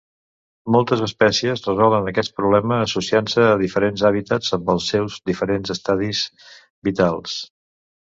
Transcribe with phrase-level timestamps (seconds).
[0.75, 6.23] Moltes espècies resolen aquest problema associant-se a diferents hàbitats amb els seus diferents estadis
[6.89, 7.37] vitals.